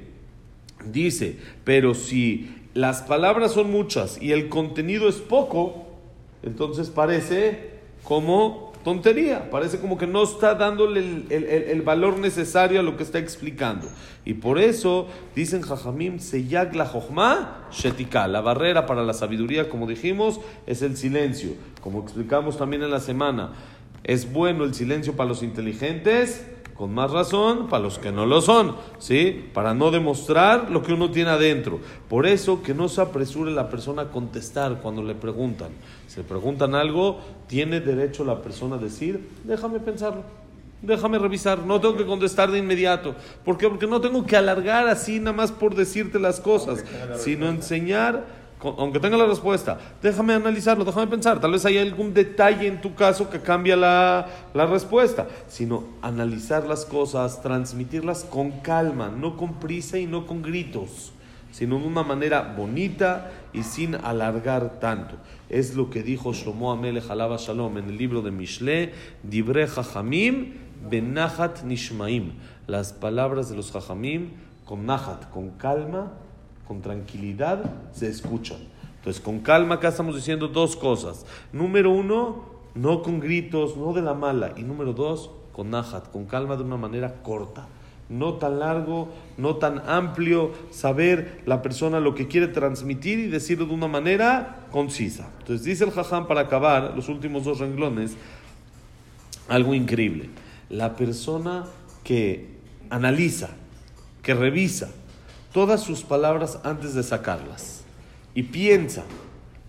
Dice, 0.85 1.39
pero 1.63 1.95
si 1.95 2.53
las 2.75 3.01
palabras 3.01 3.53
son 3.53 3.71
muchas 3.71 4.21
y 4.21 4.31
el 4.31 4.47
contenido 4.47 5.09
es 5.09 5.15
poco, 5.15 5.87
entonces 6.43 6.91
parece 6.91 7.71
como 8.03 8.72
tontería, 8.83 9.49
parece 9.49 9.79
como 9.79 9.97
que 9.97 10.07
no 10.07 10.23
está 10.23 10.55
dándole 10.55 10.99
el, 10.99 11.25
el- 11.29 11.43
el- 11.45 11.81
valor 11.81 12.17
necesario 12.19 12.79
a 12.79 12.83
lo 12.83 12.97
que 12.97 13.03
está 13.03 13.19
explicando. 13.19 13.87
Y 14.25 14.35
por 14.35 14.59
eso 14.59 15.07
dicen 15.35 15.61
Jajamim, 15.61 16.19
Seyag 16.19 16.75
la 16.75 16.85
Jochma, 16.85 17.67
Shetika, 17.71 18.27
la 18.27 18.41
barrera 18.41 18.85
para 18.85 19.03
la 19.03 19.13
sabiduría, 19.13 19.69
como 19.69 19.87
dijimos, 19.87 20.39
es 20.67 20.81
el 20.81 20.97
silencio. 20.97 21.51
Como 21.81 22.01
explicamos 22.03 22.57
también 22.57 22.83
en 22.83 22.91
la 22.91 22.99
semana, 22.99 23.53
es 24.03 24.31
bueno 24.31 24.63
el 24.65 24.73
silencio 24.73 25.13
para 25.15 25.29
los 25.29 25.43
inteligentes, 25.43 26.45
con 26.83 26.93
más 26.93 27.11
razón 27.11 27.69
para 27.69 27.81
los 27.81 27.97
que 27.97 28.11
no 28.11 28.25
lo 28.25 28.41
son, 28.41 28.75
¿sí? 28.99 29.45
Para 29.53 29.73
no 29.73 29.89
demostrar 29.89 30.69
lo 30.69 30.83
que 30.83 30.91
uno 30.91 31.11
tiene 31.11 31.29
adentro. 31.29 31.79
Por 32.09 32.27
eso 32.27 32.61
que 32.61 32.73
no 32.73 32.89
se 32.89 32.99
apresure 32.99 33.51
la 33.51 33.69
persona 33.69 34.01
a 34.01 34.09
contestar 34.09 34.81
cuando 34.81 35.01
le 35.01 35.15
preguntan. 35.15 35.69
Si 36.07 36.17
le 36.17 36.25
preguntan 36.25 36.75
algo, 36.75 37.21
tiene 37.47 37.79
derecho 37.79 38.25
la 38.25 38.41
persona 38.41 38.75
a 38.75 38.79
decir, 38.79 39.29
déjame 39.45 39.79
pensarlo. 39.79 40.23
Déjame 40.81 41.19
revisar, 41.19 41.59
no 41.59 41.79
tengo 41.79 41.95
que 41.95 42.05
contestar 42.05 42.51
de 42.51 42.59
inmediato. 42.59 43.15
¿Por 43.45 43.57
qué? 43.57 43.69
Porque 43.69 43.87
no 43.87 44.01
tengo 44.01 44.25
que 44.25 44.35
alargar 44.35 44.89
así 44.89 45.19
nada 45.19 45.31
más 45.31 45.53
por 45.53 45.75
decirte 45.75 46.19
las 46.19 46.41
cosas, 46.41 46.83
sino 47.15 47.47
enseñar 47.47 48.25
aunque 48.63 48.99
tenga 48.99 49.17
la 49.17 49.25
respuesta, 49.25 49.77
déjame 50.01 50.33
analizarlo, 50.33 50.85
déjame 50.85 51.07
pensar, 51.07 51.39
tal 51.39 51.51
vez 51.51 51.65
hay 51.65 51.77
algún 51.77 52.13
detalle 52.13 52.67
en 52.67 52.81
tu 52.81 52.95
caso 52.95 53.29
que 53.29 53.39
cambia 53.39 53.75
la, 53.75 54.27
la 54.53 54.65
respuesta, 54.65 55.27
sino 55.47 55.83
analizar 56.01 56.65
las 56.65 56.85
cosas, 56.85 57.41
transmitirlas 57.41 58.23
con 58.23 58.51
calma, 58.61 59.09
no 59.09 59.37
con 59.37 59.55
prisa 59.55 59.97
y 59.97 60.05
no 60.05 60.25
con 60.25 60.41
gritos, 60.41 61.11
sino 61.51 61.79
de 61.79 61.87
una 61.87 62.03
manera 62.03 62.53
bonita 62.57 63.31
y 63.53 63.63
sin 63.63 63.95
alargar 63.95 64.79
tanto. 64.79 65.15
Es 65.49 65.75
lo 65.75 65.89
que 65.89 66.01
dijo 66.01 66.33
Shlomo 66.33 66.71
Amelech 66.71 67.09
Alaba 67.09 67.37
Shalom 67.37 67.77
en 67.77 67.89
el 67.89 67.97
libro 67.97 68.21
de 68.21 68.31
Mishle, 68.31 68.93
Dibre 69.23 69.67
Jajamim 69.67 70.53
Benahat 70.89 71.63
Nishmaim, 71.63 72.33
las 72.67 72.93
palabras 72.93 73.49
de 73.49 73.55
los 73.55 73.71
Jajamim 73.71 74.31
con 74.65 74.85
Nahat, 74.85 75.29
con 75.29 75.51
calma 75.51 76.13
con 76.67 76.81
tranquilidad 76.81 77.63
se 77.91 78.07
escuchan. 78.07 78.57
Entonces, 78.97 79.21
con 79.21 79.39
calma 79.39 79.75
acá 79.75 79.89
estamos 79.89 80.15
diciendo 80.15 80.47
dos 80.47 80.75
cosas. 80.77 81.25
Número 81.51 81.91
uno, 81.91 82.45
no 82.73 83.01
con 83.01 83.19
gritos, 83.19 83.75
no 83.75 83.91
de 83.93 84.01
la 84.01 84.13
mala. 84.13 84.53
Y 84.55 84.63
número 84.63 84.93
dos, 84.93 85.29
con 85.51 85.69
Najat, 85.71 86.09
con 86.11 86.25
calma, 86.25 86.55
de 86.55 86.63
una 86.63 86.77
manera 86.77 87.21
corta. 87.21 87.67
No 88.07 88.35
tan 88.35 88.59
largo, 88.59 89.09
no 89.37 89.57
tan 89.57 89.79
amplio, 89.89 90.51
saber 90.71 91.41
la 91.45 91.61
persona 91.61 91.99
lo 91.99 92.15
que 92.15 92.27
quiere 92.27 92.47
transmitir 92.47 93.19
y 93.19 93.27
decirlo 93.27 93.65
de 93.65 93.73
una 93.73 93.87
manera 93.87 94.67
concisa. 94.71 95.29
Entonces 95.39 95.65
dice 95.65 95.83
el 95.83 95.91
Jajam 95.91 96.27
para 96.27 96.41
acabar 96.41 96.93
los 96.95 97.09
últimos 97.09 97.43
dos 97.43 97.59
renglones, 97.59 98.15
algo 99.47 99.73
increíble. 99.73 100.29
La 100.69 100.95
persona 100.95 101.65
que 102.03 102.57
analiza, 102.89 103.49
que 104.21 104.33
revisa 104.33 104.89
todas 105.53 105.81
sus 105.81 106.03
palabras 106.03 106.59
antes 106.63 106.93
de 106.95 107.03
sacarlas 107.03 107.83
y 108.35 108.43
piensa, 108.43 109.03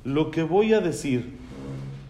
lo 0.02 0.30
que 0.30 0.42
voy 0.42 0.74
a 0.74 0.80
decir, 0.80 1.36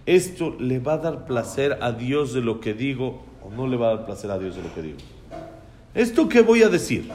esto 0.07 0.54
le 0.59 0.78
va 0.78 0.95
a 0.95 0.99
dar 0.99 1.26
placer 1.26 1.78
a 1.83 1.93
Dios 1.93 2.33
de 2.33 2.40
lo 2.40 2.61
que 2.61 2.73
digo 2.73 3.23
o 3.43 3.50
no 3.50 3.66
le 3.66 3.76
va 3.76 3.88
a 3.88 3.97
dar 3.97 4.07
placer 4.07 4.31
a 4.31 4.38
Dios 4.38 4.57
de 4.57 4.62
lo 4.62 4.73
que 4.73 4.83
digo. 4.83 4.99
Esto 5.95 6.28
que 6.28 6.43
voy 6.43 6.62
a 6.62 6.69
decir, 6.69 7.11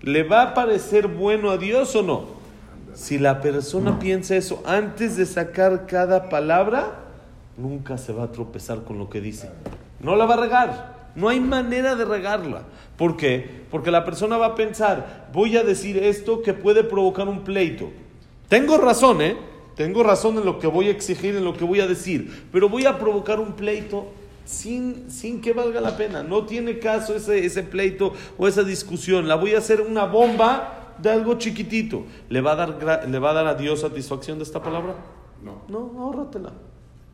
¿le 0.00 0.22
va 0.22 0.42
a 0.42 0.54
parecer 0.54 1.06
bueno 1.06 1.50
a 1.50 1.58
Dios 1.58 1.94
o 1.94 2.02
no? 2.02 2.24
Si 2.94 3.18
la 3.18 3.40
persona 3.40 3.98
piensa 3.98 4.36
eso 4.36 4.62
antes 4.66 5.16
de 5.16 5.26
sacar 5.26 5.86
cada 5.86 6.28
palabra, 6.28 7.00
nunca 7.56 7.98
se 7.98 8.12
va 8.12 8.24
a 8.24 8.32
tropezar 8.32 8.84
con 8.84 8.98
lo 8.98 9.10
que 9.10 9.20
dice. 9.20 9.50
No 10.00 10.16
la 10.16 10.26
va 10.26 10.34
a 10.34 10.40
regar. 10.40 10.93
No 11.14 11.28
hay 11.28 11.40
manera 11.40 11.94
de 11.94 12.04
regarla. 12.04 12.62
¿Por 12.96 13.16
qué? 13.16 13.64
Porque 13.70 13.90
la 13.90 14.04
persona 14.04 14.36
va 14.36 14.46
a 14.46 14.54
pensar, 14.54 15.28
voy 15.32 15.56
a 15.56 15.64
decir 15.64 15.96
esto 15.98 16.42
que 16.42 16.54
puede 16.54 16.84
provocar 16.84 17.28
un 17.28 17.44
pleito. 17.44 17.90
Tengo 18.48 18.78
razón, 18.78 19.20
¿eh? 19.22 19.36
Tengo 19.76 20.02
razón 20.02 20.38
en 20.38 20.44
lo 20.44 20.58
que 20.58 20.66
voy 20.66 20.88
a 20.88 20.90
exigir, 20.90 21.34
en 21.34 21.44
lo 21.44 21.56
que 21.56 21.64
voy 21.64 21.80
a 21.80 21.86
decir, 21.86 22.46
pero 22.52 22.68
voy 22.68 22.86
a 22.86 22.98
provocar 22.98 23.40
un 23.40 23.54
pleito 23.54 24.06
sin, 24.44 25.10
sin 25.10 25.40
que 25.40 25.52
valga 25.52 25.80
la 25.80 25.96
pena. 25.96 26.22
No 26.22 26.44
tiene 26.44 26.78
caso 26.78 27.14
ese, 27.16 27.44
ese 27.44 27.62
pleito 27.64 28.12
o 28.38 28.46
esa 28.46 28.62
discusión. 28.62 29.26
La 29.26 29.34
voy 29.34 29.54
a 29.54 29.58
hacer 29.58 29.80
una 29.80 30.04
bomba 30.04 30.94
de 30.98 31.10
algo 31.10 31.34
chiquitito. 31.38 32.04
¿Le 32.28 32.40
va 32.40 32.52
a 32.52 32.56
dar, 32.56 33.08
¿le 33.08 33.18
va 33.18 33.30
a, 33.30 33.34
dar 33.34 33.46
a 33.46 33.54
Dios 33.54 33.80
satisfacción 33.80 34.38
de 34.38 34.44
esta 34.44 34.62
palabra? 34.62 34.94
No. 35.42 35.62
No, 35.68 36.00
ahórratela. 36.00 36.52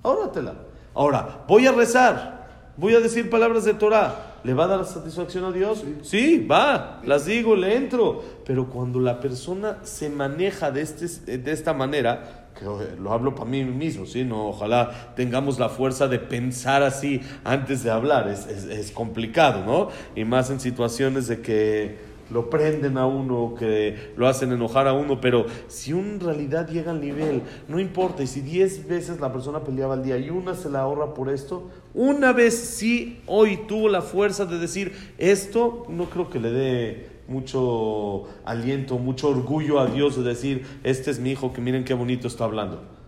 Ahórratela. 0.02 0.54
Ahora, 0.94 1.44
voy 1.48 1.66
a 1.66 1.72
rezar. 1.72 2.39
Voy 2.80 2.94
a 2.94 3.00
decir 3.00 3.28
palabras 3.28 3.66
de 3.66 3.74
Torah. 3.74 4.38
¿Le 4.42 4.54
va 4.54 4.64
a 4.64 4.68
dar 4.68 4.86
satisfacción 4.86 5.44
a 5.44 5.52
Dios? 5.52 5.84
Sí. 6.00 6.46
va, 6.50 7.02
las 7.04 7.26
digo, 7.26 7.54
le 7.54 7.76
entro. 7.76 8.24
Pero 8.46 8.70
cuando 8.70 9.00
la 9.00 9.20
persona 9.20 9.80
se 9.82 10.08
maneja 10.08 10.70
de, 10.70 10.80
este, 10.80 11.36
de 11.36 11.52
esta 11.52 11.74
manera, 11.74 12.48
que 12.58 12.64
lo 12.98 13.12
hablo 13.12 13.34
para 13.34 13.50
mí 13.50 13.62
mismo, 13.64 14.06
¿sí? 14.06 14.24
No, 14.24 14.48
ojalá 14.48 15.12
tengamos 15.14 15.58
la 15.58 15.68
fuerza 15.68 16.08
de 16.08 16.20
pensar 16.20 16.82
así 16.82 17.20
antes 17.44 17.82
de 17.84 17.90
hablar, 17.90 18.28
es, 18.28 18.46
es, 18.46 18.64
es 18.64 18.92
complicado, 18.92 19.62
¿no? 19.66 19.88
Y 20.18 20.24
más 20.24 20.48
en 20.48 20.58
situaciones 20.58 21.28
de 21.28 21.42
que 21.42 22.09
lo 22.30 22.50
prenden 22.50 22.98
a 22.98 23.06
uno, 23.06 23.54
que 23.58 24.12
lo 24.16 24.26
hacen 24.26 24.52
enojar 24.52 24.86
a 24.86 24.92
uno, 24.92 25.20
pero 25.20 25.46
si 25.68 25.92
en 25.92 26.20
realidad 26.20 26.68
llega 26.68 26.90
al 26.90 27.00
nivel, 27.00 27.42
no 27.68 27.78
importa, 27.78 28.22
y 28.22 28.26
si 28.26 28.40
diez 28.40 28.86
veces 28.86 29.20
la 29.20 29.32
persona 29.32 29.60
peleaba 29.60 29.94
al 29.94 30.02
día 30.02 30.18
y 30.18 30.30
una 30.30 30.54
se 30.54 30.70
la 30.70 30.80
ahorra 30.80 31.14
por 31.14 31.28
esto, 31.28 31.68
una 31.94 32.32
vez 32.32 32.54
sí 32.54 33.20
hoy 33.26 33.58
tuvo 33.66 33.88
la 33.88 34.02
fuerza 34.02 34.46
de 34.46 34.58
decir 34.58 34.92
esto, 35.18 35.86
no 35.88 36.04
creo 36.06 36.30
que 36.30 36.40
le 36.40 36.50
dé 36.50 37.10
mucho 37.28 38.24
aliento, 38.44 38.98
mucho 38.98 39.28
orgullo 39.28 39.78
a 39.80 39.86
Dios 39.86 40.16
de 40.16 40.22
decir, 40.22 40.66
este 40.82 41.10
es 41.10 41.20
mi 41.20 41.30
hijo, 41.30 41.52
que 41.52 41.60
miren 41.60 41.84
qué 41.84 41.94
bonito 41.94 42.26
está 42.26 42.44
hablando. 42.44 42.99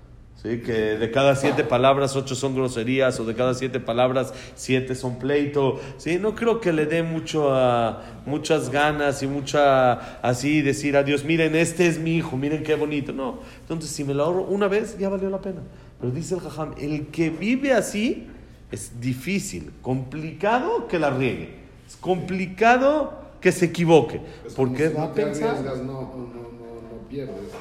¿Sí? 0.42 0.58
Que 0.58 0.96
de 0.96 1.10
cada 1.12 1.36
siete 1.36 1.62
palabras, 1.62 2.16
ocho 2.16 2.34
son 2.34 2.56
groserías, 2.56 3.20
o 3.20 3.24
de 3.24 3.34
cada 3.34 3.54
siete 3.54 3.78
palabras, 3.78 4.34
siete 4.56 4.96
son 4.96 5.18
pleito. 5.18 5.80
¿Sí? 5.98 6.18
No 6.18 6.34
creo 6.34 6.60
que 6.60 6.72
le 6.72 6.86
dé 6.86 7.04
mucho, 7.04 7.54
a 7.54 8.02
muchas 8.26 8.70
ganas 8.70 9.22
y 9.22 9.28
mucha 9.28 10.18
así 10.20 10.60
decir 10.60 10.96
a 10.96 11.04
Dios, 11.04 11.24
miren, 11.24 11.54
este 11.54 11.86
es 11.86 11.98
mi 12.00 12.16
hijo, 12.16 12.36
miren 12.36 12.64
qué 12.64 12.74
bonito. 12.74 13.12
No, 13.12 13.38
entonces 13.60 13.90
si 13.90 14.02
me 14.02 14.14
lo 14.14 14.24
ahorro 14.24 14.42
una 14.42 14.66
vez, 14.66 14.98
ya 14.98 15.08
valió 15.08 15.30
la 15.30 15.40
pena. 15.40 15.60
Pero 16.00 16.12
dice 16.12 16.34
el 16.34 16.40
jajam, 16.40 16.74
el 16.78 17.06
que 17.06 17.30
vive 17.30 17.72
así 17.72 18.26
es 18.72 19.00
difícil, 19.00 19.70
complicado 19.80 20.88
que 20.88 20.98
la 20.98 21.10
riegue. 21.10 21.54
Es 21.86 21.94
complicado 21.96 23.12
que 23.40 23.52
se 23.52 23.66
equivoque. 23.66 24.20
Porque 24.56 24.88
va 24.88 25.04
a 25.04 25.12
pensar. 25.12 25.62
no, 25.62 25.74
no, 25.76 25.84
no, 25.84 26.00
no 26.00 27.08
pierdes. 27.08 27.52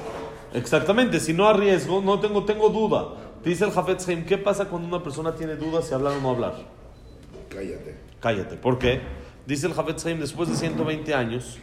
Exactamente, 0.54 1.18
si 1.18 1.32
no 1.32 1.48
arriesgo, 1.48 2.02
no 2.02 2.20
tengo, 2.20 2.44
tengo 2.44 2.68
duda. 2.68 3.14
Dice 3.44 3.64
el 3.64 3.72
Jafetz 3.72 4.06
Haim, 4.08 4.24
¿qué 4.24 4.38
pasa 4.38 4.66
cuando 4.66 4.86
una 4.86 5.02
persona 5.02 5.34
tiene 5.34 5.56
dudas 5.56 5.86
si 5.86 5.94
hablar 5.94 6.14
o 6.18 6.20
no 6.20 6.30
hablar? 6.30 6.54
Cállate. 7.48 7.96
Cállate, 8.20 8.56
¿por 8.56 8.78
qué? 8.78 9.00
Dice 9.46 9.66
el 9.66 9.74
Jafetz 9.74 10.06
Haim, 10.06 10.20
después 10.20 10.48
de 10.48 10.56
120 10.56 11.14
años, 11.14 11.58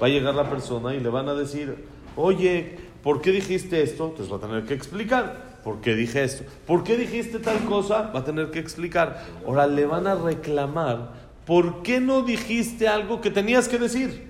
va 0.00 0.06
a 0.06 0.10
llegar 0.10 0.34
la 0.34 0.48
persona 0.48 0.94
y 0.94 1.00
le 1.00 1.08
van 1.08 1.28
a 1.28 1.34
decir, 1.34 1.84
oye, 2.16 2.76
¿por 3.02 3.20
qué 3.20 3.32
dijiste 3.32 3.82
esto? 3.82 4.06
Entonces 4.06 4.32
va 4.32 4.36
a 4.36 4.40
tener 4.40 4.64
que 4.64 4.74
explicar. 4.74 5.52
¿Por 5.64 5.80
qué 5.80 5.94
dije 5.94 6.24
esto? 6.24 6.44
¿Por 6.66 6.84
qué 6.84 6.96
dijiste 6.96 7.38
tal 7.38 7.64
cosa? 7.64 8.10
Va 8.14 8.20
a 8.20 8.24
tener 8.24 8.50
que 8.50 8.58
explicar. 8.58 9.24
Ahora 9.46 9.66
le 9.66 9.86
van 9.86 10.06
a 10.06 10.14
reclamar, 10.16 11.12
¿por 11.46 11.82
qué 11.82 12.00
no 12.00 12.22
dijiste 12.22 12.88
algo 12.88 13.20
que 13.20 13.30
tenías 13.30 13.68
que 13.68 13.78
decir? 13.78 14.28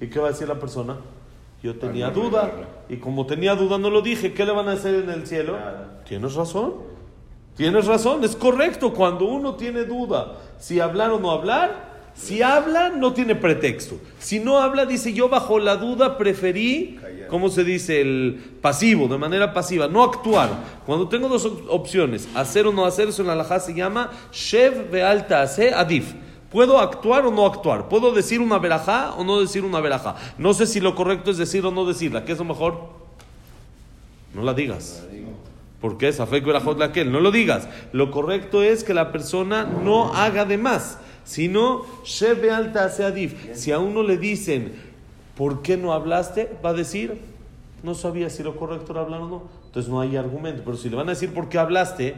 ¿Y 0.00 0.08
qué 0.08 0.18
va 0.18 0.28
a 0.28 0.30
decir 0.30 0.48
la 0.48 0.58
persona? 0.58 0.98
Yo 1.62 1.74
tenía 1.76 2.10
duda. 2.10 2.52
Y 2.88 2.96
como 2.96 3.26
tenía 3.26 3.54
duda 3.54 3.78
no 3.78 3.90
lo 3.90 4.00
dije. 4.02 4.32
¿Qué 4.32 4.44
le 4.44 4.52
van 4.52 4.68
a 4.68 4.72
hacer 4.72 4.94
en 4.94 5.10
el 5.10 5.26
cielo? 5.26 5.56
Tienes 6.06 6.34
razón. 6.34 6.74
Tienes 7.56 7.86
razón. 7.86 8.22
Es 8.24 8.36
correcto. 8.36 8.92
Cuando 8.92 9.24
uno 9.26 9.54
tiene 9.56 9.84
duda 9.84 10.34
si 10.58 10.78
hablar 10.80 11.10
o 11.10 11.18
no 11.18 11.30
hablar, 11.32 11.88
si 12.14 12.42
habla 12.42 12.88
no 12.90 13.12
tiene 13.12 13.34
pretexto. 13.34 13.96
Si 14.18 14.40
no 14.40 14.58
habla, 14.58 14.86
dice 14.86 15.12
yo 15.12 15.28
bajo 15.28 15.58
la 15.58 15.76
duda 15.76 16.16
preferí, 16.18 16.98
¿cómo 17.28 17.48
se 17.48 17.62
dice? 17.64 18.00
El 18.00 18.40
pasivo, 18.60 19.06
de 19.08 19.18
manera 19.18 19.52
pasiva, 19.52 19.86
no 19.88 20.02
actuar. 20.02 20.50
Cuando 20.86 21.08
tengo 21.08 21.28
dos 21.28 21.44
op- 21.44 21.66
opciones, 21.68 22.28
hacer 22.34 22.66
o 22.66 22.72
no 22.72 22.84
hacer, 22.86 23.08
eso 23.08 23.22
en 23.22 23.28
la 23.28 23.34
halajá 23.34 23.60
se 23.60 23.72
llama 23.74 24.10
Shev 24.32 24.90
Bealta 24.90 25.42
Adif. 25.76 26.14
¿Puedo 26.50 26.78
actuar 26.78 27.26
o 27.26 27.30
no 27.30 27.44
actuar? 27.44 27.88
¿Puedo 27.88 28.12
decir 28.12 28.40
una 28.40 28.58
verajá 28.58 29.14
o 29.14 29.24
no 29.24 29.40
decir 29.40 29.64
una 29.64 29.80
verajá? 29.80 30.16
No 30.38 30.54
sé 30.54 30.66
si 30.66 30.80
lo 30.80 30.94
correcto 30.94 31.30
es 31.30 31.36
decir 31.36 31.64
o 31.66 31.70
no 31.70 31.84
decirla. 31.84 32.24
¿Qué 32.24 32.32
es 32.32 32.38
lo 32.38 32.44
mejor? 32.44 32.88
No 34.34 34.42
la 34.42 34.54
digas. 34.54 35.04
¿Por 35.80 35.98
qué? 35.98 36.12
Safek 36.12 36.44
verajot 36.44 36.78
laquel. 36.78 37.12
No 37.12 37.20
lo 37.20 37.30
digas. 37.30 37.68
Lo 37.92 38.10
correcto 38.10 38.62
es 38.62 38.82
que 38.82 38.94
la 38.94 39.12
persona 39.12 39.64
no 39.64 40.14
haga 40.14 40.44
de 40.44 40.58
más, 40.58 40.98
sino 41.24 41.84
Shebe 42.04 42.50
alta 42.50 42.84
adif. 42.84 43.54
Si 43.54 43.70
a 43.70 43.78
uno 43.78 44.02
le 44.02 44.16
dicen, 44.16 44.72
¿por 45.36 45.62
qué 45.62 45.76
no 45.76 45.92
hablaste? 45.92 46.56
Va 46.64 46.70
a 46.70 46.74
decir, 46.74 47.20
no 47.82 47.94
sabía 47.94 48.30
si 48.30 48.42
lo 48.42 48.56
correcto 48.56 48.92
era 48.92 49.02
hablar 49.02 49.20
o 49.20 49.28
no. 49.28 49.42
Entonces 49.66 49.90
no 49.90 50.00
hay 50.00 50.16
argumento. 50.16 50.62
Pero 50.64 50.76
si 50.76 50.88
le 50.88 50.96
van 50.96 51.08
a 51.08 51.12
decir, 51.12 51.32
¿por 51.32 51.48
qué 51.48 51.58
hablaste? 51.58 52.16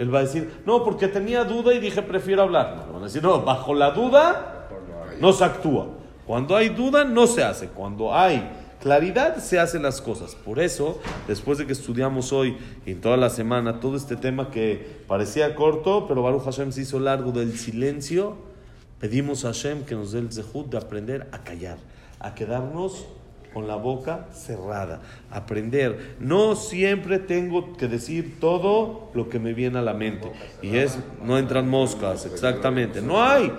Él 0.00 0.14
va 0.14 0.20
a 0.20 0.22
decir, 0.22 0.62
no, 0.64 0.82
porque 0.82 1.08
tenía 1.08 1.44
duda 1.44 1.74
y 1.74 1.78
dije, 1.78 2.00
prefiero 2.00 2.40
hablar. 2.40 2.74
No, 2.74 2.86
le 2.86 2.92
van 2.92 3.02
a 3.02 3.04
decir, 3.04 3.22
no, 3.22 3.42
bajo 3.42 3.74
la 3.74 3.90
duda 3.90 4.68
no 5.20 5.32
se 5.34 5.44
actúa. 5.44 5.88
Cuando 6.26 6.56
hay 6.56 6.70
duda, 6.70 7.04
no 7.04 7.26
se 7.26 7.44
hace. 7.44 7.68
Cuando 7.68 8.14
hay 8.14 8.48
claridad, 8.80 9.36
se 9.36 9.58
hacen 9.58 9.82
las 9.82 10.00
cosas. 10.00 10.34
Por 10.34 10.58
eso, 10.58 10.98
después 11.28 11.58
de 11.58 11.66
que 11.66 11.72
estudiamos 11.72 12.32
hoy 12.32 12.56
y 12.86 12.94
toda 12.94 13.18
la 13.18 13.28
semana 13.28 13.78
todo 13.78 13.94
este 13.94 14.16
tema 14.16 14.50
que 14.50 15.02
parecía 15.06 15.54
corto, 15.54 16.06
pero 16.08 16.22
Baruch 16.22 16.44
Hashem 16.44 16.72
se 16.72 16.80
hizo 16.80 16.98
largo 16.98 17.30
del 17.32 17.58
silencio, 17.58 18.36
pedimos 19.00 19.44
a 19.44 19.48
Hashem 19.48 19.84
que 19.84 19.94
nos 19.94 20.12
dé 20.12 20.20
el 20.20 20.32
zehut 20.32 20.70
de 20.70 20.78
aprender 20.78 21.28
a 21.32 21.44
callar, 21.44 21.76
a 22.20 22.34
quedarnos 22.34 23.04
con 23.52 23.66
la 23.66 23.76
boca 23.76 24.26
cerrada, 24.32 25.00
aprender. 25.30 26.16
No 26.20 26.54
siempre 26.54 27.18
tengo 27.18 27.76
que 27.76 27.88
decir 27.88 28.38
todo 28.40 29.10
lo 29.14 29.28
que 29.28 29.38
me 29.38 29.54
viene 29.54 29.78
a 29.78 29.82
la 29.82 29.94
mente. 29.94 30.30
Y 30.62 30.76
es, 30.76 30.98
no 31.22 31.38
entran 31.38 31.68
moscas, 31.68 32.26
exactamente. 32.26 33.00
No 33.00 33.22
hay. 33.22 33.52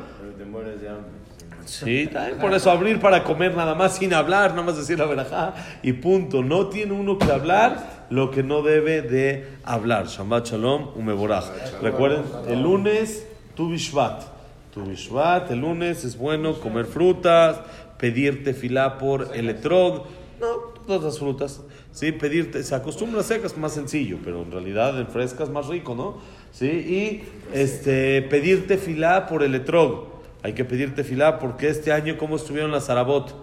Sí, 1.66 2.08
también 2.12 2.38
por 2.40 2.54
eso 2.54 2.72
abrir 2.72 3.00
para 3.00 3.24
comer 3.24 3.56
nada 3.56 3.76
más 3.76 3.96
sin 3.98 4.14
hablar, 4.14 4.52
nada 4.52 4.64
más 4.64 4.78
decir 4.78 4.98
la 4.98 5.06
verajá 5.06 5.54
y 5.84 5.94
punto. 5.94 6.44
No 6.44 6.68
tiene 6.68 6.94
uno 6.94 7.18
que 7.18 7.32
hablar 7.32 8.08
lo 8.10 8.32
que 8.32 8.44
no 8.44 8.62
debe 8.62 9.02
de 9.02 9.48
hablar. 9.64 10.08
Shabbat 10.08 10.48
Shalom, 10.48 10.90
Umeboraj. 10.96 11.46
Recuerden, 11.82 12.24
el 12.48 12.62
lunes, 12.62 13.28
Tu 13.56 13.70
Bishvat. 13.70 14.31
Tu 14.74 14.82
Bishvat, 14.84 15.52
el 15.52 15.60
lunes 15.60 16.04
es 16.06 16.18
bueno 16.18 16.54
comer 16.60 16.86
frutas, 16.86 17.60
pedir 17.98 18.44
tefilá 18.44 18.98
por 18.98 19.30
el 19.34 19.50
etrog. 19.50 20.06
No, 20.40 20.48
todas 20.88 21.04
las 21.04 21.20
frutas. 21.20 21.62
Sí, 21.92 22.12
pedirte, 22.14 22.64
se 22.64 22.74
acostumbra 22.74 23.20
a 23.20 23.24
secas, 23.24 23.58
más 23.58 23.74
sencillo, 23.74 24.18
pero 24.24 24.42
en 24.42 24.52
realidad 24.52 24.98
en 25.00 25.08
frescas 25.08 25.50
más 25.50 25.68
rico, 25.68 25.94
¿no? 25.94 26.20
Sí, 26.52 26.68
y 26.68 27.24
este, 27.54 28.22
pedir 28.24 28.68
tefilá 28.68 29.28
por 29.28 29.44
el 29.44 29.56
etrog. 29.56 30.08
Hay 30.44 30.54
que 30.54 30.66
pedir 30.66 30.96
tefilá 30.96 31.38
porque 31.38 31.68
este 31.70 31.92
año, 31.92 32.18
¿cómo 32.18 32.38
estuvieron 32.38 32.72
las 32.72 32.86
zarabot? 32.86 33.36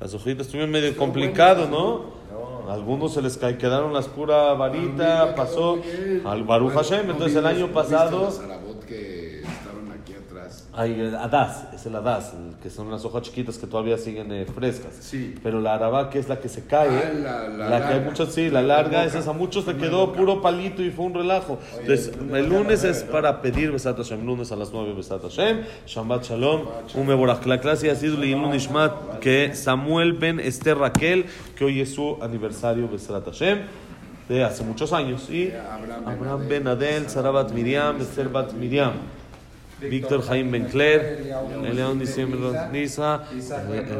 Las 0.00 0.14
hojitas 0.14 0.46
estuvieron 0.46 0.70
medio 0.70 0.96
complicado, 0.96 1.68
¿no? 1.68 2.16
A 2.68 2.74
algunos 2.74 3.14
se 3.14 3.22
les 3.22 3.36
quedaron 3.36 3.92
las 3.92 4.08
pura 4.08 4.52
varita, 4.54 5.34
pasó 5.36 5.78
al 6.24 6.42
Baruch 6.42 6.72
Hashem. 6.72 7.06
¿no 7.06 7.12
Entonces 7.12 7.36
el 7.36 7.46
año 7.46 7.68
no 7.68 7.72
pasado, 7.72 8.24
los 8.24 8.34
Sarabot 8.36 8.84
que 8.84 9.40
estaban 9.40 9.92
aquí 9.92 10.14
atrás? 10.14 10.65
Hay 10.78 10.92
el 11.00 11.14
Adás, 11.16 11.64
es 11.74 11.86
el 11.86 11.96
Adás, 11.96 12.34
el 12.34 12.54
que 12.62 12.68
son 12.68 12.90
las 12.90 13.02
hojas 13.06 13.22
chiquitas 13.22 13.56
que 13.56 13.66
todavía 13.66 13.96
siguen 13.96 14.30
eh, 14.30 14.44
frescas. 14.44 14.94
Sí. 15.00 15.34
Pero 15.42 15.60
la 15.60 15.74
Arabá, 15.74 16.10
que 16.10 16.18
es 16.18 16.28
la 16.28 16.38
que 16.38 16.50
se 16.50 16.66
cae, 16.66 16.88
Ah, 16.90 17.48
la- 17.48 17.68
la 17.70 17.88
que 17.88 17.94
hay 17.94 18.00
muchas, 18.00 18.32
sí, 18.34 18.50
la 18.50 18.60
larga, 18.60 19.04
esa 19.06 19.20
es 19.20 19.26
a 19.26 19.32
muchos 19.32 19.66
le 19.66 19.76
quedó 19.78 20.12
puro 20.12 20.42
palito 20.42 20.82
y 20.82 20.90
fue 20.90 21.06
un 21.06 21.14
relajo. 21.14 21.58
Entonces, 21.80 22.12
el 22.30 22.48
lunes 22.48 22.84
es 22.84 23.02
para 23.04 23.40
pedir 23.40 23.72
Besat 23.72 23.96
Hashem, 23.96 24.26
lunes 24.26 24.52
a 24.52 24.56
las 24.56 24.70
9 24.70 24.92
Besat 24.94 25.22
Hashem, 25.22 25.62
Shabbat 25.86 26.24
Shalom, 26.24 26.62
un. 26.94 27.26
La 27.46 27.60
clase 27.60 27.90
ha 27.90 27.94
sido 27.94 28.18
Leilun 28.18 28.54
Ishmat, 28.54 29.18
que 29.20 29.54
Samuel 29.54 30.12
Ben 30.12 30.38
Esther 30.40 30.76
Raquel, 30.76 31.24
que 31.56 31.64
hoy 31.64 31.80
es 31.80 31.94
su 31.94 32.18
aniversario 32.20 32.86
Besat 32.86 33.24
Hashem, 33.24 33.60
de 34.28 34.44
hace 34.44 34.62
muchos 34.62 34.92
años. 34.92 35.30
Y 35.30 35.52
Abraham 35.52 36.02
Abraham 36.06 36.48
Ben 36.48 36.68
Adel, 36.68 37.08
Sarabat 37.08 37.52
Miriam, 37.52 37.98
Esther 38.00 38.28
Bat 38.28 38.52
Miriam. 38.52 38.92
Víctor 39.90 40.22
Jaime 40.22 40.50
Ben 40.50 40.64
Claire, 40.68 41.18
Eliao 41.64 41.94
Nisim 41.94 42.30
Nisa, 42.72 43.22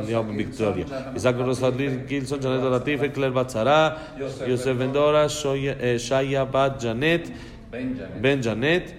Eliao 0.02 0.22
Ben 0.22 0.36
Victoria, 0.36 0.84
Isaac 1.14 1.36
Rosalir 1.38 2.06
Gilson, 2.08 2.40
Janet 2.40 2.62
Latife, 2.70 3.12
Claire 3.12 3.32
Bat 3.32 3.50
Sara, 3.50 3.96
Yosef 4.46 4.76
Ben 4.78 4.92
Dora, 4.92 5.26
Shoya- 5.28 5.76
eh, 5.80 5.98
Shaya 5.98 6.44
Bat 6.44 6.80
Janet. 6.80 7.32
Ben 8.22 8.40
Janet, 8.42 8.94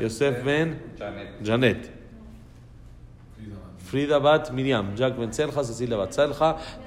Yosef 0.00 0.44
Ben 0.44 0.76
Janet. 1.42 1.90
Frida 3.78 4.18
Bat 4.18 4.52
Miriam, 4.52 4.94
Jack 4.96 5.16
Ben 5.18 5.30
Cecilia 5.62 5.96
Bat 5.96 6.12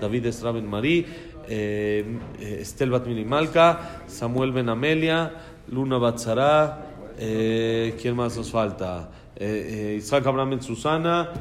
David 0.01 0.25
Esra 0.25 0.51
Ben 0.54 0.66
Marí, 0.66 1.06
eh, 1.48 2.04
eh, 2.39 2.62
Estel 2.62 2.89
Bat 2.89 3.06
Mili 3.08 3.24
Malca, 3.25 3.80
Samuel 4.08 4.51
Ben 4.51 4.68
Amelia, 4.70 5.32
Luna 5.72 6.00
Bat 6.00 6.20
Sara, 6.20 6.77
eh, 7.18 7.98
¿Quién 8.02 8.16
más 8.16 8.38
nos 8.38 8.52
falta? 8.52 9.10
Eh, 9.36 9.94
eh, 9.94 9.96
Isaac 9.98 10.26
Abraham 10.26 10.62
Susana, 10.62 11.32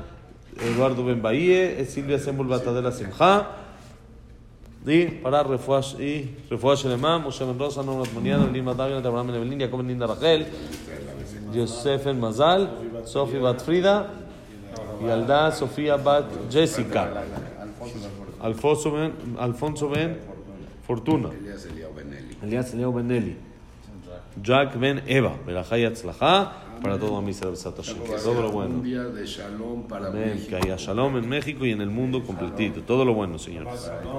Eduardo 0.61 1.05
Ben 1.05 1.21
Bahía, 1.21 1.85
Silvia 1.85 2.19
Sembol 2.19 2.47
Batadela 2.47 2.93
Simja. 2.93 3.51
Y 4.87 5.07
para 5.07 5.43
refuash 5.43 6.01
y 6.01 6.37
el 6.49 6.59
Moshe 6.59 7.45
Ben 7.45 7.59
Rosa, 7.59 7.83
Nomra 7.83 8.09
Tmoniano, 8.09 8.47
mm. 8.47 8.53
Lima 8.53 8.73
Dagna, 8.73 8.99
Abraham 8.99 9.27
Ben 9.27 9.37
Evelyn, 9.37 9.61
Jacob 9.61 9.85
Ben 9.85 10.01
Rachel, 10.01 10.47
Yosef 11.53 12.07
Mazal, 12.15 12.71
Sofi 13.05 13.39
Bat 13.39 13.61
Frida, 13.63 14.07
Sofía 15.53 15.97
Bat 15.97 16.51
Jessica, 16.51 17.25
Alfonso 18.41 18.93
Ben, 18.93 19.13
Alfonso 19.39 19.89
ben 19.89 20.19
Fortuna, 20.87 21.31
Elías 22.43 22.73
Eliao 22.73 22.93
Benelli. 22.93 23.37
Jack 24.43 24.79
Ben 24.79 25.03
Eva, 25.07 25.37
para 26.83 26.99
todo 26.99 27.23
mi 27.23 27.33
Todo 28.23 28.43
lo 28.43 28.53
bueno. 28.53 28.75
Un 28.77 28.83
día 28.83 29.03
de 29.05 29.27
shalom 29.27 29.85
para 29.89 30.11
México. 30.11 30.49
Que 30.51 30.57
haya 30.57 30.77
shalom 30.77 31.17
en 31.17 31.29
México 31.29 31.65
y 31.65 31.73
en 31.73 31.81
el 31.81 31.91
mundo 31.91 32.23
completito. 32.23 32.83
Todo 32.83 33.05
lo 33.05 33.15
bueno, 33.15 33.39
señores. 33.39 33.91